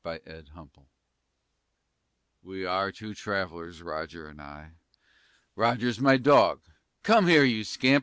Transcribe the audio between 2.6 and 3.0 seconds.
are